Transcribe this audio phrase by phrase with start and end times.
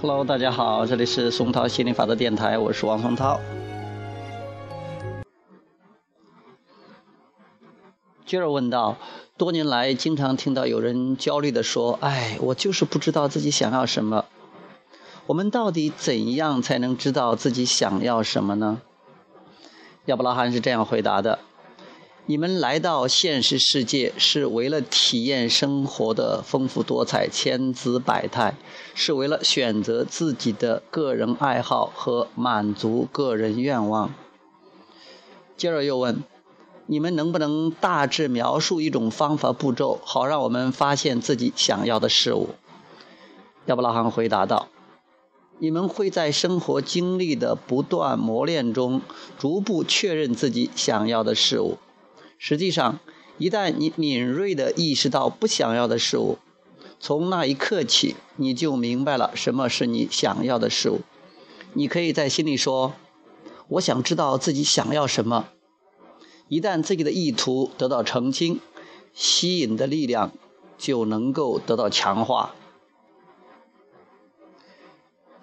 [0.00, 3.40] Hello，大家好，这里是松涛心理法则电台，我是王松涛。
[8.24, 8.96] 接着问道：
[9.36, 14.26] 多年来，经常听到有人焦虑的说：“哎，我就是不知道自己想要什么。”
[15.26, 18.80] 我们到底怎样才能知道自己想要什么呢？
[20.04, 21.40] 亚伯拉罕是这样回答的。
[22.30, 28.54] 你们来到现实世界是为了体验生活的丰富多彩、千姿百态，
[28.94, 34.12] 是为了选择自己的个人爱好和满足个人愿望。
[35.56, 36.22] 接着又问：
[36.84, 42.50] 你们能不能大致描述一种方法步骤，好让我们发现自己想要的事物？
[43.64, 44.68] 亚伯拉罕回答道：
[45.60, 49.00] 你们会在生活经历的不断磨练中，
[49.38, 51.78] 逐步确认自己想要的事物。
[52.38, 53.00] 实际上，
[53.36, 56.38] 一旦你敏锐地意识到不想要的事物，
[57.00, 61.00] 从那一刻起，你就明白了什么是你想要的事物。
[61.74, 62.94] 你可以在心里说
[63.68, 65.48] ：“我想知道自己想要什么。”
[66.48, 68.60] 一旦自己的意图得到澄清，
[69.12, 70.32] 吸引的力量
[70.78, 72.54] 就能够得到强化。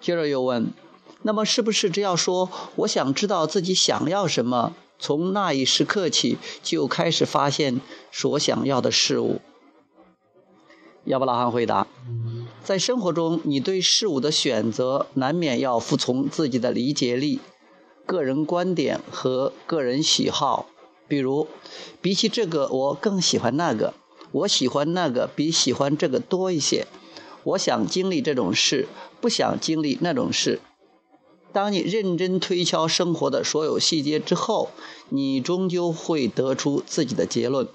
[0.00, 0.72] 接着又问
[1.22, 7.80] ：“那么，是不是只要说我想知道自己想要什么？”从那一时刻起，就开始发现
[8.10, 9.40] 所想要的事物。
[11.04, 11.86] 亚伯拉罕回答
[12.64, 17.38] ：“在生活中，你对事物的选择难免要服从自己的理解力、
[18.04, 20.66] 个人观点和个人喜好。
[21.06, 21.46] 比如，
[22.02, 23.92] 比起这个，我更喜欢那个；
[24.32, 26.88] 我喜欢那个比喜欢这个多一些。
[27.44, 28.88] 我想经历这种事，
[29.20, 30.60] 不想经历那种事。”
[31.56, 34.68] 当你认真推敲生活的所有细节之后，
[35.08, 37.66] 你终究会得出自己的结论。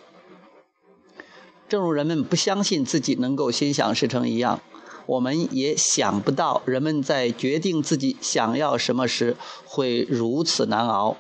[1.68, 4.62] 正如人们不相信自己能够心想事成一样，
[5.08, 9.36] 我们也想不到人们在决定自己想要什么时
[9.66, 11.18] 会如此难熬，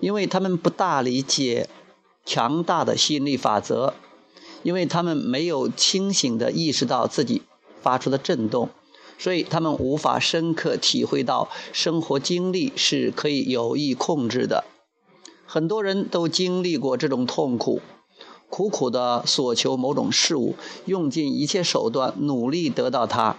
[0.00, 1.70] 因为他们不大理解
[2.26, 3.94] 强大的吸引力法则，
[4.62, 7.40] 因为他们没有清醒地意识到自己
[7.80, 8.68] 发出的震动。
[9.18, 14.64] 所以他们无法深刻体会到生活经历是可以有意控制的。
[15.44, 17.80] 很多人都经历过这种痛苦，
[18.48, 20.54] 苦苦的索求某种事物，
[20.86, 23.36] 用尽一切手段努力得到它，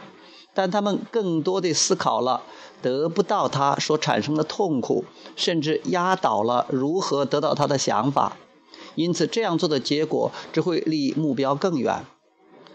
[0.54, 2.44] 但他们更多地思考了
[2.82, 8.38] 得不到它所产生的痛苦，甚至压倒了如何得到它的想法。
[8.96, 12.06] 因此，这样做的结果只会离目标更远。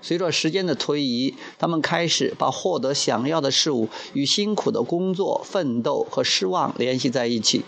[0.04, 7.64] 随着时间的推移，他们开始把获得想要的事物与辛苦的工作、奋斗和失望联系在一起。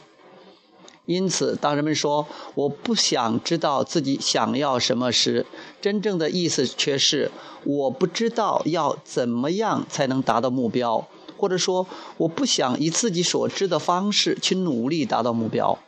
[1.07, 5.47] 因此，当人们说“我不想知道自己想要什么”时，
[5.81, 7.31] 真正的意思却是
[7.65, 11.09] “我不知道要怎么样才能达到目标”，
[11.39, 11.87] 或者说
[12.19, 15.79] “我不想以自己所知的方式去努力达到目标”。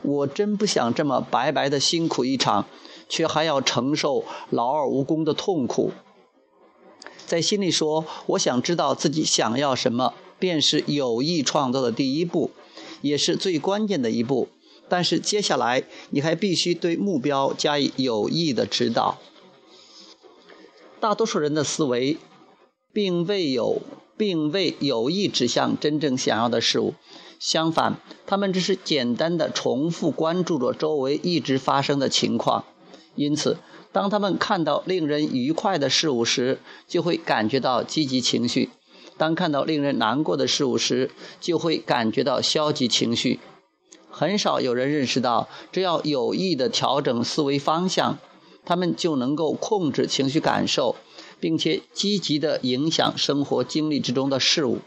[0.00, 2.64] 我真不想这么白白的辛苦一场。
[3.08, 5.92] 却还要承受劳而无功的痛苦，
[7.26, 12.50] 在心里说：“我想知道自己想要什么，便是有意创造的第一步，
[13.02, 14.48] 也是最关键的一步。
[14.88, 19.18] 但是接下来，你还必须对目标加以有意的指导。”
[21.00, 22.18] 大多数人的思维，
[22.92, 23.82] 并未有，
[24.16, 26.94] 并未有意指向真正想要的事物，
[27.38, 32.64] 相反，他们只是简单的重复关注着周围一直发生的情况。
[33.16, 33.56] 因此，
[33.92, 38.68] 当他们看到令人愉快的事物时，就会感觉到积极情绪；
[39.16, 41.10] 当看到令人难过的事物时，
[41.40, 43.40] 就会感觉到消极情绪。
[44.10, 48.18] 很少有人认识到，只要有意地调整思维方向，
[48.64, 50.96] 他们就能够控制情绪感受，
[51.40, 54.78] 并且积极地影响生活经历之中的事物。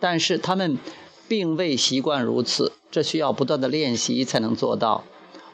[0.00, 0.78] 但是，他们
[1.26, 5.04] 并未习惯如此，这需要不断的练习才能做到。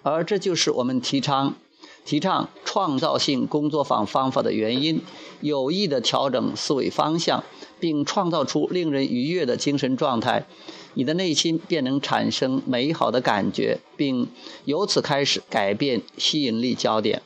[0.02, 1.54] 而这就是我们提倡。
[2.10, 5.00] 提倡创造性工作坊方法的原因，
[5.40, 7.44] 有意地调整思维方向，
[7.78, 10.44] 并创造出令人愉悦的精神状态，
[10.94, 14.26] 你的内心便能产生美好的感觉，并
[14.64, 17.22] 由此开始改变吸引力焦点。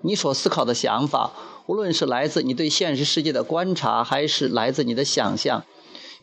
[0.00, 1.30] 你所思考的想法，
[1.66, 5.64] 无论是来自你对现实世界的观察，还是来自你的想象，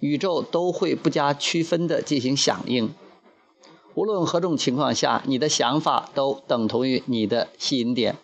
[0.02, 2.94] 宇宙都会不加区分地进行响应。
[3.96, 8.18] 无论何种情况下，你的想法都等同于你的吸引点。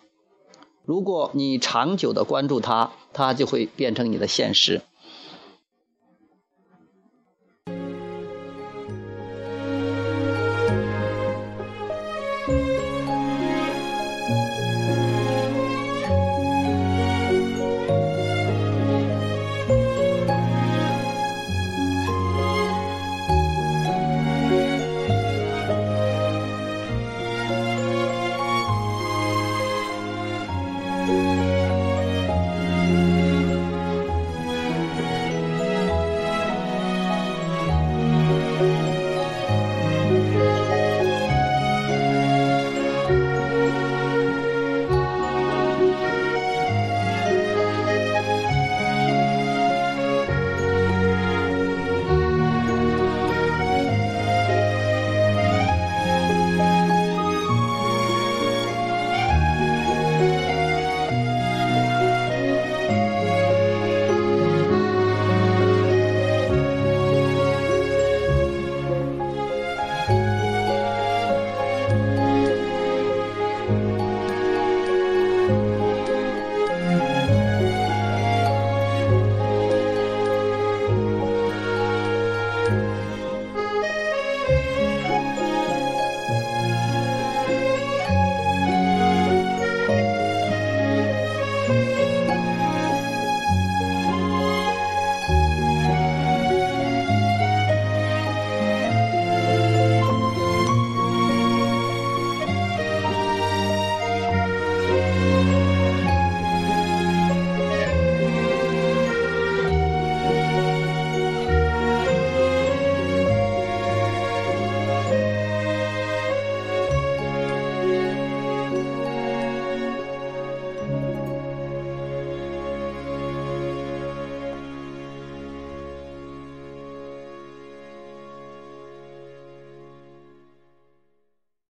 [0.84, 4.82] 如果你长久的关注它，它就会变成你的现实。